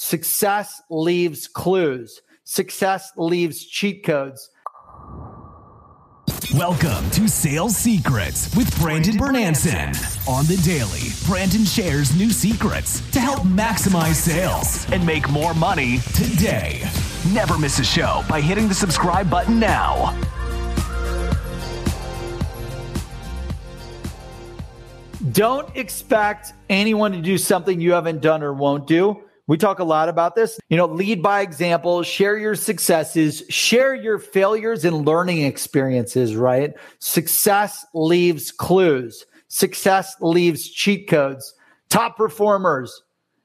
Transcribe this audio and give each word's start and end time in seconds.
Success 0.00 0.80
leaves 0.90 1.48
clues. 1.48 2.22
Success 2.44 3.10
leaves 3.16 3.66
cheat 3.66 4.04
codes. 4.04 4.48
Welcome 6.54 7.10
to 7.10 7.28
Sales 7.28 7.76
Secrets 7.76 8.54
with 8.54 8.72
Brandon, 8.78 9.16
Brandon 9.16 9.54
Bornancin. 9.54 10.28
On 10.28 10.44
the 10.46 10.56
daily, 10.64 11.08
Brandon 11.26 11.64
shares 11.64 12.16
new 12.16 12.30
secrets 12.30 13.00
to 13.10 13.18
help 13.18 13.40
maximize 13.40 14.14
sales 14.14 14.86
and 14.92 15.04
make 15.04 15.28
more 15.30 15.52
money 15.52 15.98
today. 16.14 16.88
Never 17.32 17.58
miss 17.58 17.80
a 17.80 17.84
show 17.84 18.22
by 18.28 18.40
hitting 18.40 18.68
the 18.68 18.74
subscribe 18.74 19.28
button 19.28 19.58
now. 19.58 20.16
Don't 25.32 25.76
expect 25.76 26.52
anyone 26.70 27.10
to 27.10 27.20
do 27.20 27.36
something 27.36 27.80
you 27.80 27.90
haven't 27.90 28.22
done 28.22 28.44
or 28.44 28.54
won't 28.54 28.86
do. 28.86 29.24
We 29.48 29.56
talk 29.56 29.78
a 29.78 29.84
lot 29.84 30.10
about 30.10 30.36
this. 30.36 30.60
You 30.68 30.76
know, 30.76 30.86
lead 30.86 31.22
by 31.22 31.40
example, 31.40 32.02
share 32.02 32.36
your 32.36 32.54
successes, 32.54 33.42
share 33.48 33.94
your 33.94 34.18
failures 34.18 34.84
and 34.84 35.06
learning 35.06 35.42
experiences, 35.42 36.36
right? 36.36 36.74
Success 37.00 37.84
leaves 37.94 38.52
clues, 38.52 39.26
success 39.48 40.14
leaves 40.20 40.68
cheat 40.68 41.08
codes. 41.08 41.54
Top 41.88 42.16
performers 42.16 43.02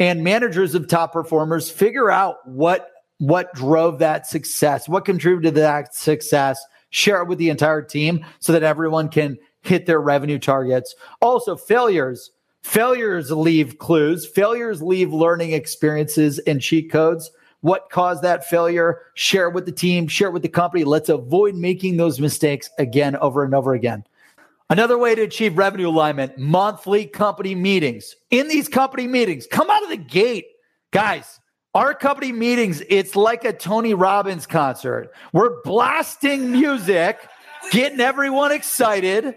and 0.00 0.24
managers 0.24 0.74
of 0.74 0.88
top 0.88 1.12
performers 1.12 1.70
figure 1.70 2.10
out 2.10 2.46
what 2.46 2.90
what 3.18 3.54
drove 3.54 4.00
that 4.00 4.26
success, 4.26 4.88
what 4.88 5.04
contributed 5.04 5.54
to 5.54 5.60
that 5.60 5.94
success, 5.94 6.60
share 6.90 7.22
it 7.22 7.28
with 7.28 7.38
the 7.38 7.48
entire 7.48 7.80
team 7.80 8.26
so 8.40 8.52
that 8.52 8.64
everyone 8.64 9.08
can 9.08 9.38
hit 9.62 9.86
their 9.86 10.00
revenue 10.00 10.40
targets. 10.40 10.96
Also, 11.22 11.56
failures 11.56 12.32
Failures 12.64 13.30
leave 13.30 13.78
clues, 13.78 14.26
failures 14.26 14.80
leave 14.80 15.12
learning 15.12 15.52
experiences 15.52 16.38
and 16.40 16.62
cheat 16.62 16.90
codes. 16.90 17.30
What 17.60 17.90
caused 17.90 18.22
that 18.22 18.44
failure? 18.44 19.02
Share 19.12 19.48
it 19.48 19.54
with 19.54 19.66
the 19.66 19.70
team, 19.70 20.08
share 20.08 20.28
it 20.28 20.32
with 20.32 20.42
the 20.42 20.48
company. 20.48 20.82
Let's 20.82 21.10
avoid 21.10 21.54
making 21.54 21.98
those 21.98 22.18
mistakes 22.18 22.70
again, 22.78 23.16
over 23.16 23.44
and 23.44 23.54
over 23.54 23.74
again. 23.74 24.02
Another 24.70 24.96
way 24.96 25.14
to 25.14 25.22
achieve 25.22 25.58
revenue 25.58 25.88
alignment 25.88 26.38
monthly 26.38 27.04
company 27.04 27.54
meetings. 27.54 28.16
In 28.30 28.48
these 28.48 28.66
company 28.66 29.06
meetings, 29.06 29.46
come 29.46 29.68
out 29.68 29.82
of 29.82 29.90
the 29.90 29.98
gate, 29.98 30.46
guys. 30.90 31.40
Our 31.74 31.92
company 31.94 32.32
meetings, 32.32 32.82
it's 32.88 33.14
like 33.14 33.44
a 33.44 33.52
Tony 33.52 33.92
Robbins 33.92 34.46
concert. 34.46 35.12
We're 35.34 35.60
blasting 35.62 36.50
music, 36.50 37.28
getting 37.70 38.00
everyone 38.00 38.52
excited. 38.52 39.36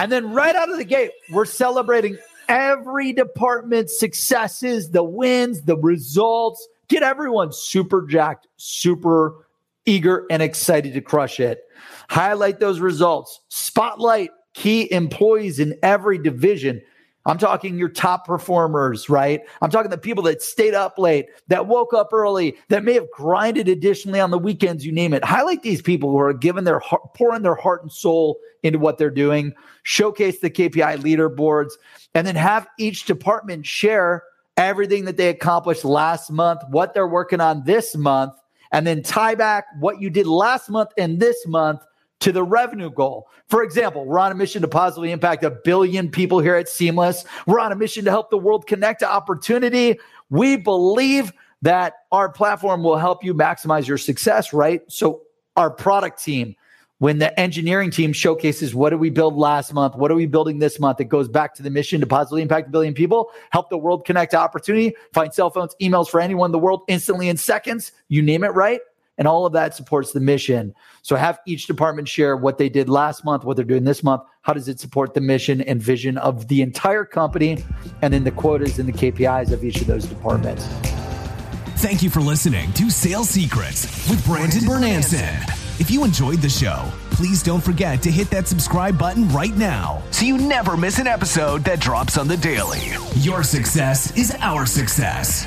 And 0.00 0.10
then 0.10 0.32
right 0.32 0.56
out 0.56 0.70
of 0.70 0.78
the 0.78 0.84
gate, 0.84 1.10
we're 1.30 1.44
celebrating 1.44 2.16
every 2.48 3.12
department's 3.12 4.00
successes, 4.00 4.92
the 4.92 5.04
wins, 5.04 5.60
the 5.60 5.76
results. 5.76 6.66
Get 6.88 7.02
everyone 7.02 7.52
super 7.52 8.06
jacked, 8.06 8.46
super 8.56 9.46
eager, 9.84 10.24
and 10.30 10.42
excited 10.42 10.94
to 10.94 11.02
crush 11.02 11.38
it. 11.38 11.64
Highlight 12.08 12.60
those 12.60 12.80
results. 12.80 13.42
Spotlight 13.50 14.30
key 14.54 14.90
employees 14.90 15.60
in 15.60 15.78
every 15.82 16.16
division. 16.16 16.80
I'm 17.26 17.38
talking 17.38 17.76
your 17.76 17.90
top 17.90 18.26
performers, 18.26 19.10
right? 19.10 19.42
I'm 19.60 19.70
talking 19.70 19.90
the 19.90 19.98
people 19.98 20.22
that 20.24 20.40
stayed 20.40 20.74
up 20.74 20.98
late, 20.98 21.26
that 21.48 21.66
woke 21.66 21.92
up 21.92 22.12
early, 22.12 22.56
that 22.68 22.82
may 22.82 22.94
have 22.94 23.10
grinded 23.10 23.68
additionally 23.68 24.20
on 24.20 24.30
the 24.30 24.38
weekends, 24.38 24.86
you 24.86 24.92
name 24.92 25.12
it. 25.12 25.24
Highlight 25.24 25.62
these 25.62 25.82
people 25.82 26.10
who 26.10 26.18
are 26.18 26.32
giving 26.32 26.64
their 26.64 26.78
heart, 26.78 27.02
pouring 27.14 27.42
their 27.42 27.54
heart 27.54 27.82
and 27.82 27.92
soul 27.92 28.38
into 28.62 28.78
what 28.78 28.96
they're 28.96 29.10
doing. 29.10 29.52
Showcase 29.82 30.40
the 30.40 30.50
KPI 30.50 30.98
leaderboards, 30.98 31.72
and 32.14 32.26
then 32.26 32.36
have 32.36 32.66
each 32.78 33.04
department 33.04 33.66
share 33.66 34.22
everything 34.56 35.04
that 35.04 35.16
they 35.16 35.28
accomplished 35.28 35.84
last 35.84 36.30
month, 36.30 36.62
what 36.70 36.94
they're 36.94 37.06
working 37.06 37.40
on 37.40 37.64
this 37.64 37.94
month, 37.94 38.32
and 38.72 38.86
then 38.86 39.02
tie 39.02 39.34
back 39.34 39.64
what 39.78 40.00
you 40.00 40.10
did 40.10 40.26
last 40.26 40.70
month 40.70 40.90
and 40.96 41.20
this 41.20 41.46
month 41.46 41.80
to 42.20 42.32
the 42.32 42.42
revenue 42.42 42.90
goal. 42.90 43.28
For 43.48 43.62
example, 43.62 44.04
we're 44.04 44.18
on 44.18 44.30
a 44.30 44.34
mission 44.34 44.62
to 44.62 44.68
positively 44.68 45.10
impact 45.10 45.42
a 45.42 45.50
billion 45.50 46.10
people 46.10 46.38
here 46.38 46.54
at 46.54 46.68
Seamless. 46.68 47.24
We're 47.46 47.60
on 47.60 47.72
a 47.72 47.76
mission 47.76 48.04
to 48.04 48.10
help 48.10 48.30
the 48.30 48.38
world 48.38 48.66
connect 48.66 49.00
to 49.00 49.10
opportunity. 49.10 49.98
We 50.28 50.56
believe 50.56 51.32
that 51.62 51.94
our 52.12 52.28
platform 52.28 52.82
will 52.82 52.96
help 52.96 53.24
you 53.24 53.34
maximize 53.34 53.86
your 53.86 53.98
success, 53.98 54.52
right? 54.52 54.82
So, 54.88 55.22
our 55.56 55.70
product 55.70 56.22
team, 56.22 56.54
when 56.98 57.18
the 57.18 57.38
engineering 57.38 57.90
team 57.90 58.12
showcases 58.12 58.74
what 58.74 58.90
did 58.90 59.00
we 59.00 59.10
build 59.10 59.34
last 59.34 59.72
month, 59.74 59.96
what 59.96 60.10
are 60.10 60.14
we 60.14 60.26
building 60.26 60.58
this 60.58 60.78
month, 60.78 61.00
it 61.00 61.06
goes 61.06 61.28
back 61.28 61.54
to 61.54 61.62
the 61.62 61.70
mission 61.70 62.00
to 62.00 62.06
positively 62.06 62.42
impact 62.42 62.68
a 62.68 62.70
billion 62.70 62.94
people, 62.94 63.30
help 63.50 63.68
the 63.68 63.76
world 63.76 64.04
connect 64.04 64.30
to 64.30 64.38
opportunity, 64.38 64.94
find 65.12 65.34
cell 65.34 65.50
phones, 65.50 65.74
emails 65.80 66.08
for 66.08 66.20
anyone 66.20 66.48
in 66.48 66.52
the 66.52 66.58
world 66.58 66.82
instantly 66.88 67.28
in 67.28 67.36
seconds. 67.36 67.92
You 68.08 68.22
name 68.22 68.44
it, 68.44 68.48
right? 68.48 68.80
And 69.18 69.28
all 69.28 69.44
of 69.44 69.52
that 69.52 69.74
supports 69.74 70.12
the 70.12 70.20
mission. 70.20 70.74
So 71.02 71.16
have 71.16 71.40
each 71.46 71.66
department 71.66 72.08
share 72.08 72.36
what 72.36 72.58
they 72.58 72.68
did 72.68 72.88
last 72.88 73.24
month, 73.24 73.44
what 73.44 73.56
they're 73.56 73.64
doing 73.64 73.84
this 73.84 74.02
month. 74.02 74.22
How 74.42 74.54
does 74.54 74.68
it 74.68 74.80
support 74.80 75.14
the 75.14 75.20
mission 75.20 75.60
and 75.60 75.82
vision 75.82 76.16
of 76.18 76.48
the 76.48 76.62
entire 76.62 77.04
company? 77.04 77.62
And 78.02 78.14
then 78.14 78.24
the 78.24 78.30
quotas 78.30 78.78
and 78.78 78.88
the 78.88 78.92
KPIs 78.92 79.52
of 79.52 79.62
each 79.62 79.80
of 79.80 79.86
those 79.86 80.06
departments. 80.06 80.66
Thank 81.80 82.02
you 82.02 82.10
for 82.10 82.20
listening 82.20 82.72
to 82.74 82.90
Sales 82.90 83.30
Secrets 83.30 83.84
with 84.08 84.24
Brandon 84.26 84.60
Bornancin. 84.60 85.80
If 85.80 85.90
you 85.90 86.04
enjoyed 86.04 86.40
the 86.40 86.48
show, 86.50 86.92
please 87.10 87.42
don't 87.42 87.62
forget 87.62 88.02
to 88.02 88.10
hit 88.10 88.28
that 88.30 88.46
subscribe 88.46 88.98
button 88.98 89.26
right 89.30 89.56
now 89.56 90.02
so 90.10 90.26
you 90.26 90.36
never 90.36 90.76
miss 90.76 90.98
an 90.98 91.06
episode 91.06 91.64
that 91.64 91.80
drops 91.80 92.18
on 92.18 92.28
the 92.28 92.36
daily. 92.36 92.80
Your 93.16 93.42
success 93.42 94.14
is 94.14 94.36
our 94.40 94.66
success. 94.66 95.46